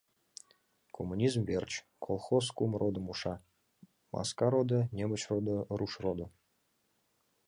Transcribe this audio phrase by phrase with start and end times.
[0.95, 1.71] «Коммунизм верч»
[2.05, 3.35] колхоз кум родым уша:
[4.13, 6.25] Маскародо, Немычродо, Рушродо.